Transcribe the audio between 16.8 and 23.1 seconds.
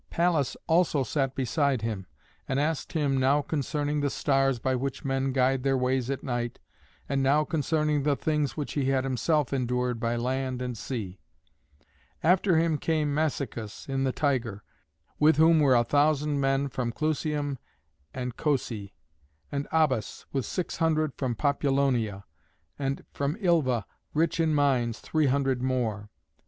Clusium and Cosæ; and Abas, with six hundred from Populonia; and